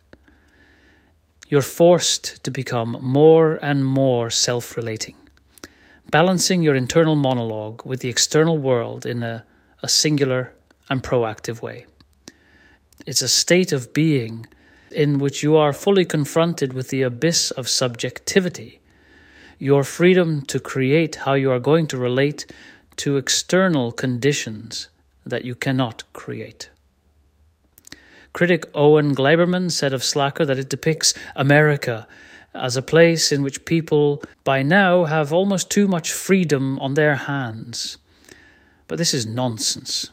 You're 1.48 1.62
forced 1.62 2.43
to 2.45 2.50
become 2.50 2.98
more 3.00 3.60
and 3.62 3.86
more 3.86 4.31
self 4.31 4.75
relating, 4.75 5.17
balancing 6.10 6.63
your 6.63 6.74
internal 6.74 7.15
monologue 7.15 7.86
with 7.86 8.00
the 8.00 8.10
external 8.10 8.57
world 8.57 9.05
in 9.05 9.22
a, 9.22 9.45
a 9.84 9.88
singular 9.88 10.51
and 10.89 11.03
proactive 11.03 11.62
way. 11.62 11.86
It's 13.05 13.21
a 13.21 13.27
state 13.27 13.71
of 13.71 13.93
being 13.93 14.47
in 14.91 15.19
which 15.19 15.43
you 15.43 15.55
are 15.55 15.74
fully 15.74 16.05
confronted 16.05 16.74
with 16.74 16.89
the 16.89 17.03
abyss 17.03 17.51
of 17.51 17.69
subjectivity, 17.69 18.79
your 19.59 19.83
freedom 19.83 20.41
to 20.43 20.59
create 20.59 21.17
how 21.17 21.33
you 21.33 21.51
are 21.51 21.59
going 21.59 21.85
to 21.88 21.97
relate 21.97 22.45
to 22.97 23.17
external 23.17 23.91
conditions 23.91 24.89
that 25.25 25.45
you 25.45 25.53
cannot 25.53 26.03
create. 26.13 26.69
Critic 28.33 28.65
Owen 28.74 29.15
Gleiberman 29.15 29.71
said 29.71 29.93
of 29.93 30.03
Slacker 30.03 30.45
that 30.45 30.59
it 30.59 30.69
depicts 30.69 31.13
America 31.35 32.07
as 32.53 32.75
a 32.75 32.81
place 32.81 33.31
in 33.31 33.43
which 33.43 33.65
people 33.65 34.24
by 34.43 34.63
now 34.63 35.05
have 35.05 35.31
almost 35.31 35.69
too 35.69 35.88
much 35.88 36.12
freedom 36.12 36.79
on 36.79 36.95
their 36.95 37.15
hands. 37.15 37.97
But 38.88 38.97
this 38.97 39.13
is 39.13 39.25
nonsense. 39.25 40.09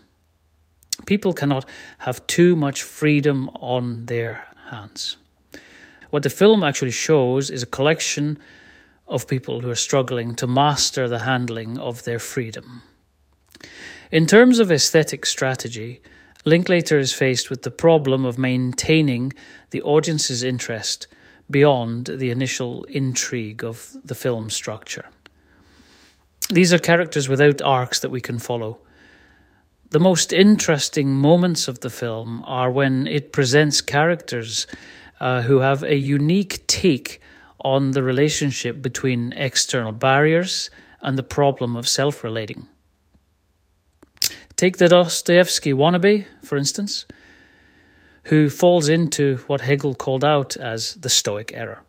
People 1.07 1.33
cannot 1.33 1.69
have 1.99 2.27
too 2.27 2.55
much 2.55 2.83
freedom 2.83 3.49
on 3.55 4.07
their 4.07 4.45
hands. 4.71 5.17
What 6.11 6.23
the 6.23 6.31
film 6.31 6.63
actually 6.63 6.91
shows 6.91 7.51
is 7.51 7.63
a 7.63 7.67
collection 7.67 8.39
of 9.09 9.27
people 9.29 9.61
who 9.61 9.71
are 9.71 9.75
struggling 9.75 10.35
to 10.37 10.47
master 10.47 11.09
the 11.09 11.21
handling 11.21 11.79
of 11.79 12.05
their 12.05 12.19
freedom. 12.19 12.83
In 14.11 14.27
terms 14.27 14.59
of 14.59 14.71
aesthetic 14.71 15.25
strategy, 15.25 16.03
Linklater 16.45 16.99
is 16.99 17.13
faced 17.13 17.51
with 17.51 17.63
the 17.63 17.71
problem 17.71 18.25
of 18.25 18.37
maintaining 18.37 19.33
the 19.71 19.83
audience's 19.83 20.43
interest 20.43 21.07
beyond 21.51 22.07
the 22.07 22.31
initial 22.31 22.85
intrigue 22.85 23.65
of 23.65 23.97
the 24.05 24.15
film 24.15 24.51
structure. 24.51 25.07
These 26.51 26.73
are 26.73 26.79
characters 26.79 27.29
without 27.29 27.63
arcs 27.63 28.01
that 28.01 28.11
we 28.11 28.21
can 28.21 28.39
follow 28.39 28.79
the 29.93 30.01
most 30.01 30.33
interesting 30.33 31.15
moments 31.15 31.69
of 31.69 31.81
the 31.81 31.91
film 31.91 32.43
are 32.47 32.71
when 32.71 33.07
it 33.07 33.31
presents 33.31 33.83
characters 33.83 34.67
uh, 35.21 35.43
who 35.43 35.59
have 35.59 35.83
a 35.83 35.97
unique 35.97 36.67
take 36.67 37.21
on 37.61 37.91
the 37.91 38.03
relationship 38.03 38.81
between 38.81 39.35
external 39.35 39.93
barriers 39.93 40.71
and 41.03 41.19
the 41.19 41.23
problem 41.23 41.77
of 41.77 41.87
self 41.87 42.25
relating. 42.25 42.67
Take 44.57 44.79
the 44.79 44.89
Dostoevsky 44.89 45.75
wannabe, 45.75 46.25
for 46.43 46.57
instance, 46.57 47.05
who 48.25 48.49
falls 48.49 48.89
into 48.89 49.37
what 49.47 49.61
Hegel 49.61 49.95
called 49.95 50.25
out 50.25 50.57
as 50.57 50.95
the 50.95 51.11
Stoic 51.11 51.53
error. 51.53 51.83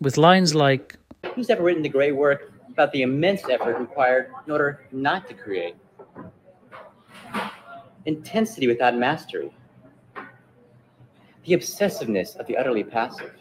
With 0.00 0.16
lines 0.16 0.54
like 0.54 0.96
Who's 1.34 1.50
ever 1.50 1.62
written 1.62 1.82
the 1.82 1.90
great 1.90 2.16
work 2.16 2.50
about 2.70 2.92
the 2.92 3.02
immense 3.02 3.42
effort 3.50 3.78
required 3.78 4.30
in 4.46 4.52
order 4.52 4.80
not 4.92 5.28
to 5.28 5.34
create? 5.34 5.74
Intensity 8.06 8.66
without 8.66 8.96
mastery, 8.96 9.52
the 11.44 11.54
obsessiveness 11.54 12.36
of 12.36 12.46
the 12.46 12.56
utterly 12.56 12.84
passive. 12.84 13.32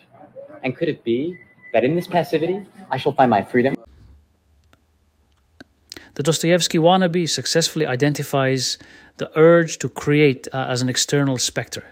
And 0.63 0.75
could 0.75 0.89
it 0.89 1.03
be 1.03 1.37
that 1.73 1.83
in 1.83 1.95
this 1.95 2.07
passivity, 2.07 2.65
I 2.89 2.97
shall 2.97 3.13
find 3.13 3.29
my 3.29 3.43
freedom? 3.43 3.75
The 6.15 6.23
Dostoevsky 6.23 6.77
wannabe 6.77 7.29
successfully 7.29 7.85
identifies 7.85 8.77
the 9.17 9.31
urge 9.37 9.77
to 9.79 9.89
create 9.89 10.47
uh, 10.51 10.65
as 10.67 10.81
an 10.81 10.89
external 10.89 11.37
spectre. 11.37 11.85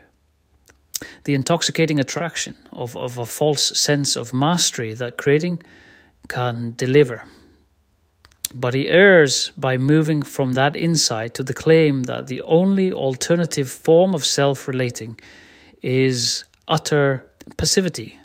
The 1.23 1.33
intoxicating 1.33 1.99
attraction 1.99 2.55
of, 2.73 2.97
of 2.97 3.17
a 3.17 3.25
false 3.25 3.77
sense 3.79 4.15
of 4.15 4.33
mastery 4.33 4.93
that 4.95 5.17
creating 5.17 5.61
can 6.27 6.73
deliver. 6.75 7.23
But 8.53 8.73
he 8.73 8.87
errs 8.87 9.51
by 9.57 9.77
moving 9.77 10.21
from 10.21 10.53
that 10.53 10.75
insight 10.75 11.33
to 11.35 11.43
the 11.43 11.53
claim 11.53 12.03
that 12.03 12.27
the 12.27 12.41
only 12.43 12.93
alternative 12.93 13.69
form 13.69 14.15
of 14.15 14.25
self 14.25 14.67
relating 14.67 15.19
is 15.81 16.45
utter 16.67 17.25
passivity. 17.57 18.19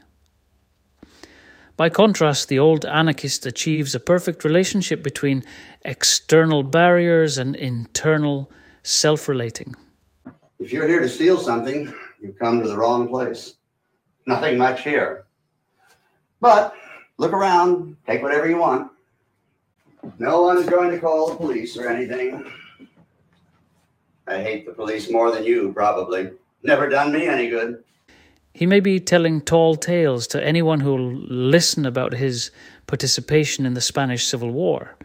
By 1.77 1.89
contrast, 1.89 2.49
the 2.49 2.59
old 2.59 2.85
anarchist 2.85 3.47
achieves 3.47 3.95
a 3.95 4.01
perfect 4.01 4.45
relationship 4.45 5.03
between 5.03 5.43
external 5.85 6.63
barriers 6.63 7.39
and 7.39 7.57
internal 7.57 8.51
self 8.83 9.29
relating. 9.29 9.75
If 10.61 10.73
you're 10.73 10.87
here 10.87 11.01
to 11.01 11.09
steal 11.09 11.39
something, 11.39 11.93
You've 12.23 12.39
come 12.39 12.63
to 12.63 12.69
the 12.69 12.77
wrong 12.77 13.09
place. 13.09 13.55
Nothing 14.27 14.57
much 14.57 14.85
here. 14.85 15.25
But 16.41 16.73
look 17.19 17.33
around, 17.33 17.97
take 18.07 18.23
whatever 18.23 18.49
you 18.49 18.59
want. 18.59 18.93
No 20.19 20.43
one's 20.43 20.69
going 20.69 20.91
to 20.91 20.99
call 20.99 21.31
the 21.31 21.37
police 21.37 21.77
or 21.77 21.89
anything. 21.89 22.45
I 24.27 24.43
hate 24.43 24.67
the 24.67 24.73
police 24.73 25.11
more 25.11 25.31
than 25.33 25.45
you, 25.45 25.73
probably. 25.73 26.31
Never 26.63 26.89
done 26.89 27.13
me 27.13 27.27
any 27.27 27.49
good. 27.49 27.83
He 28.55 28.67
may 28.67 28.81
be 28.81 29.01
telling 29.01 29.41
tall 29.41 29.77
tales 29.77 30.27
to 30.29 30.45
anyone 30.45 30.81
who'll 30.81 31.13
listen 31.15 31.87
about 31.87 32.15
his 32.15 32.51
participation 32.87 33.65
in 33.65 33.75
the 33.75 33.81
Spanish 33.81 34.27
Civil 34.27 34.51
War. 34.51 34.97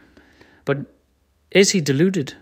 But 0.66 0.80
is 1.52 1.72
he 1.72 1.82
deluded? 1.82 2.36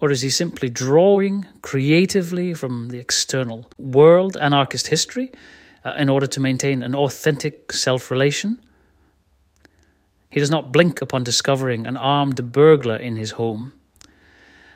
Or 0.00 0.10
is 0.10 0.22
he 0.22 0.30
simply 0.30 0.68
drawing 0.68 1.46
creatively 1.62 2.54
from 2.54 2.88
the 2.88 2.98
external 2.98 3.70
world, 3.78 4.36
anarchist 4.36 4.88
history, 4.88 5.32
uh, 5.84 5.94
in 5.96 6.08
order 6.08 6.26
to 6.26 6.40
maintain 6.40 6.82
an 6.82 6.94
authentic 6.94 7.72
self 7.72 8.10
relation? 8.10 8.58
He 10.30 10.40
does 10.40 10.50
not 10.50 10.72
blink 10.72 11.00
upon 11.00 11.24
discovering 11.24 11.86
an 11.86 11.96
armed 11.96 12.52
burglar 12.52 12.96
in 12.96 13.16
his 13.16 13.32
home. 13.32 13.72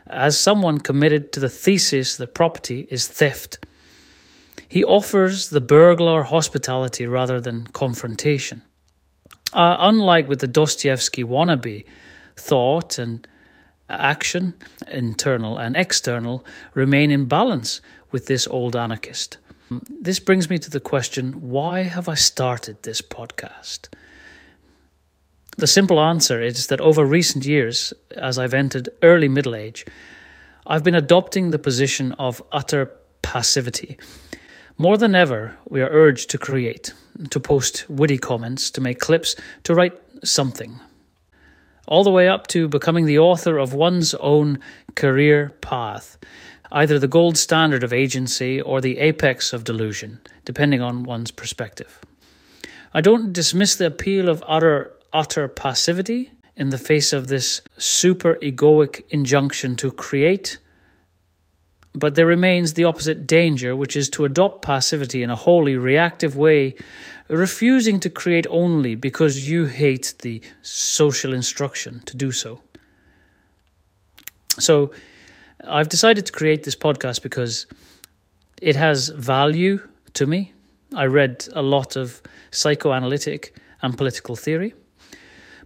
As 0.07 0.39
someone 0.39 0.79
committed 0.79 1.33
to 1.33 1.41
the 1.41 1.49
thesis 1.49 2.17
that 2.17 2.35
property 2.35 2.87
is 2.91 3.07
theft, 3.07 3.65
he 4.69 4.83
offers 4.83 5.51
the 5.51 5.61
burglar 5.61 6.23
hospitality 6.23 7.07
rather 7.07 7.41
than 7.41 7.67
confrontation. 7.69 8.63
Uh, 9.53 9.77
unlike 9.79 10.29
with 10.29 10.41
the 10.41 10.47
Dostoevsky 10.47 11.23
wannabe, 11.23 11.85
thought 12.37 12.99
and 12.99 13.29
action, 13.91 14.55
internal 14.91 15.59
and 15.59 15.77
external, 15.77 16.45
remain 16.75 17.11
in 17.11 17.27
balance 17.27 17.83
with 18.11 18.27
this 18.27 18.49
old 18.49 18.75
anarchist. 18.75 19.37
This 20.01 20.19
brings 20.19 20.49
me 20.49 20.59
to 20.59 20.71
the 20.71 20.81
question 20.81 21.51
why 21.51 21.83
have 21.83 22.09
I 22.09 22.15
started 22.15 22.83
this 22.83 23.03
podcast? 23.03 23.89
The 25.59 25.67
simple 25.67 26.01
answer 26.01 26.41
is 26.41 26.69
that 26.69 26.81
over 26.81 27.05
recent 27.05 27.45
years, 27.45 27.93
as 28.17 28.39
I've 28.39 28.55
entered 28.55 28.89
early 29.03 29.29
middle 29.29 29.55
age, 29.55 29.85
I've 30.67 30.83
been 30.83 30.95
adopting 30.95 31.51
the 31.51 31.59
position 31.59 32.13
of 32.13 32.43
utter 32.53 32.91
passivity. 33.21 33.99
More 34.79 34.97
than 34.97 35.15
ever, 35.15 35.59
we 35.69 35.83
are 35.83 35.91
urged 35.91 36.31
to 36.31 36.39
create, 36.39 36.95
to 37.29 37.39
post 37.39 37.85
witty 37.91 38.17
comments, 38.17 38.71
to 38.71 38.81
make 38.81 38.99
clips, 38.99 39.37
to 39.65 39.75
write 39.75 40.01
something. 40.25 40.81
All 41.87 42.03
the 42.03 42.11
way 42.11 42.29
up 42.29 42.47
to 42.49 42.67
becoming 42.67 43.05
the 43.05 43.19
author 43.19 43.59
of 43.59 43.75
one's 43.75 44.15
own 44.15 44.59
career 44.95 45.51
path, 45.61 46.17
either 46.71 46.99
the 46.99 47.09
gold 47.09 47.37
standard 47.37 47.85
of 47.85 47.93
agency 47.93 48.61
or 48.61 48.81
the 48.81 48.99
apex 48.99 49.53
of 49.53 49.65
delusion, 49.65 50.21
depending 50.47 50.81
on 50.81 51.03
one's 51.03 51.31
perspective. 51.31 52.01
I 52.95 53.03
don't 53.03 53.35
dismiss 53.35 53.77
the 53.77 53.87
appeal 53.87 54.31
of 54.31 54.43
utter 54.47 54.93
utter 55.13 55.49
passivity 55.49 56.31
in 56.57 56.71
the 56.71 56.79
face 56.79 57.13
of 57.13 57.29
this 57.29 57.63
super 57.79 58.35
egoic 58.37 59.03
injunction 59.11 59.77
to 59.77 59.91
create. 59.91 60.59
But 61.95 62.15
there 62.15 62.27
remains 62.27 62.75
the 62.75 62.85
opposite 62.85 63.27
danger, 63.27 63.77
which 63.77 63.97
is 63.97 64.09
to 64.11 64.25
adopt 64.25 64.63
passivity 64.63 65.23
in 65.23 65.31
a 65.31 65.37
wholly 65.37 65.77
reactive 65.77 66.37
way, 66.37 66.75
refusing 67.29 68.01
to 68.01 68.11
create 68.11 68.47
only 68.49 68.95
because 68.95 69.49
you 69.49 69.67
hate 69.67 70.15
the 70.21 70.41
social 70.63 71.35
instruction 71.35 72.01
to 72.07 72.17
do 72.17 72.33
so. 72.33 72.61
So, 74.59 74.93
I've 75.65 75.89
decided 75.89 76.27
to 76.27 76.33
create 76.33 76.65
this 76.65 76.77
podcast 76.77 77.23
because 77.23 77.67
it 78.61 78.77
has 78.77 79.09
value 79.09 79.81
to 80.15 80.27
me. 80.27 80.53
I 80.95 81.07
read 81.07 81.47
a 81.53 81.63
lot 81.63 81.97
of 81.97 82.21
psychoanalytic 82.51 83.55
and 83.81 83.97
political 83.97 84.37
theory. 84.37 84.75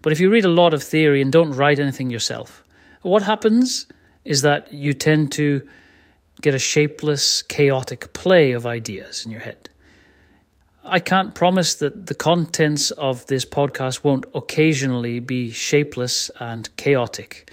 But 0.02 0.12
if 0.12 0.20
you 0.20 0.30
read 0.30 0.44
a 0.44 0.48
lot 0.48 0.74
of 0.74 0.82
theory 0.82 1.22
and 1.22 1.32
don't 1.32 1.52
write 1.52 1.78
anything 1.78 2.10
yourself, 2.10 2.64
what 3.02 3.22
happens 3.22 3.86
is 4.24 4.42
that 4.42 4.72
you 4.72 4.92
tend 4.92 5.32
to 5.32 5.66
get 6.42 6.54
a 6.54 6.58
shapeless, 6.58 7.42
chaotic 7.42 8.12
play 8.12 8.52
of 8.52 8.66
ideas 8.66 9.24
in 9.24 9.30
your 9.30 9.40
head. 9.40 9.70
I 10.84 11.00
can't 11.00 11.34
promise 11.34 11.74
that 11.76 12.06
the 12.06 12.14
contents 12.14 12.92
of 12.92 13.26
this 13.26 13.44
podcast 13.44 14.04
won't 14.04 14.26
occasionally 14.34 15.18
be 15.18 15.50
shapeless 15.50 16.30
and 16.38 16.74
chaotic. 16.76 17.50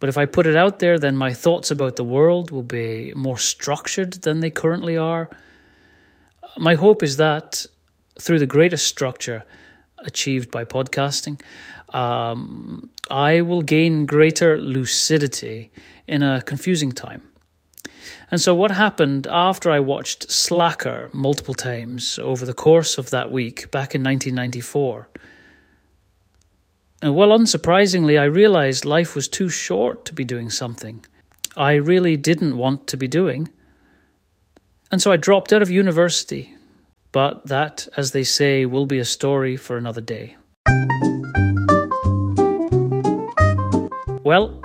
But 0.00 0.08
if 0.08 0.18
I 0.18 0.26
put 0.26 0.48
it 0.48 0.56
out 0.56 0.80
there, 0.80 0.98
then 0.98 1.16
my 1.16 1.32
thoughts 1.32 1.70
about 1.70 1.94
the 1.94 2.04
world 2.04 2.50
will 2.50 2.64
be 2.64 3.12
more 3.14 3.38
structured 3.38 4.14
than 4.22 4.40
they 4.40 4.50
currently 4.50 4.96
are. 4.96 5.30
My 6.58 6.74
hope 6.74 7.04
is 7.04 7.18
that 7.18 7.64
through 8.20 8.40
the 8.40 8.46
greatest 8.46 8.88
structure, 8.88 9.44
achieved 10.04 10.50
by 10.50 10.64
podcasting, 10.64 11.40
um, 11.94 12.90
I 13.10 13.42
will 13.42 13.62
gain 13.62 14.06
greater 14.06 14.58
lucidity 14.58 15.70
in 16.06 16.22
a 16.22 16.42
confusing 16.42 16.92
time. 16.92 17.22
And 18.30 18.40
so, 18.40 18.54
what 18.54 18.70
happened 18.70 19.26
after 19.30 19.70
I 19.70 19.80
watched 19.80 20.30
Slacker 20.30 21.10
multiple 21.12 21.54
times 21.54 22.18
over 22.18 22.46
the 22.46 22.54
course 22.54 22.96
of 22.96 23.10
that 23.10 23.30
week 23.30 23.70
back 23.70 23.94
in 23.94 24.02
1994? 24.02 25.08
And 27.02 27.14
well, 27.14 27.30
unsurprisingly, 27.30 28.18
I 28.18 28.24
realized 28.24 28.84
life 28.84 29.14
was 29.14 29.28
too 29.28 29.48
short 29.48 30.04
to 30.06 30.14
be 30.14 30.24
doing 30.24 30.50
something 30.50 31.04
I 31.56 31.74
really 31.74 32.16
didn't 32.16 32.56
want 32.56 32.86
to 32.88 32.96
be 32.96 33.08
doing. 33.08 33.50
And 34.90 35.02
so 35.02 35.12
I 35.12 35.16
dropped 35.16 35.52
out 35.52 35.62
of 35.62 35.70
university 35.70 36.54
but 37.12 37.46
that, 37.46 37.86
as 37.96 38.12
they 38.12 38.24
say, 38.24 38.66
will 38.66 38.86
be 38.86 38.98
a 38.98 39.04
story 39.04 39.56
for 39.56 39.76
another 39.76 40.00
day. 40.00 40.36
Well, 44.24 44.62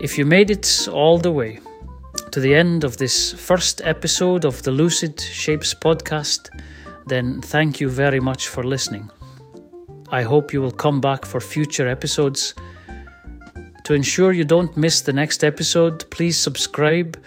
if 0.00 0.16
you 0.16 0.24
made 0.24 0.50
it 0.50 0.88
all 0.92 1.18
the 1.18 1.32
way 1.32 1.60
to 2.30 2.40
the 2.40 2.54
end 2.54 2.84
of 2.84 2.96
this 2.96 3.32
first 3.32 3.82
episode 3.84 4.44
of 4.44 4.62
the 4.62 4.70
Lucid 4.70 5.20
Shapes 5.20 5.74
podcast, 5.74 6.48
then 7.06 7.40
thank 7.40 7.80
you 7.80 7.88
very 7.88 8.20
much 8.20 8.48
for 8.48 8.62
listening. 8.62 9.10
I 10.10 10.22
hope 10.22 10.52
you 10.52 10.62
will 10.62 10.70
come 10.70 11.00
back 11.00 11.24
for 11.24 11.40
future 11.40 11.88
episodes. 11.88 12.54
To 13.84 13.94
ensure 13.94 14.32
you 14.32 14.44
don't 14.44 14.76
miss 14.76 15.00
the 15.00 15.12
next 15.12 15.42
episode, 15.42 16.08
please 16.10 16.36
subscribe 16.36 17.20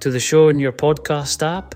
to 0.00 0.10
the 0.10 0.20
show 0.20 0.48
in 0.48 0.58
your 0.58 0.72
podcast 0.72 1.42
app 1.46 1.74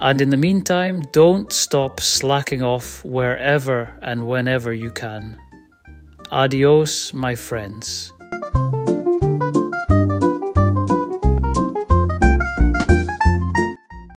and 0.00 0.20
in 0.20 0.30
the 0.30 0.36
meantime, 0.36 1.02
don't 1.12 1.52
stop 1.52 2.00
slacking 2.00 2.62
off 2.62 3.04
wherever 3.04 3.94
and 4.02 4.26
whenever 4.26 4.72
you 4.72 4.90
can. 4.90 5.38
Adios, 6.30 7.12
my 7.12 7.34
friends. 7.34 8.12